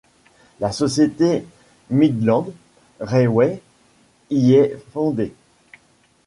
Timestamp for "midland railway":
1.91-3.61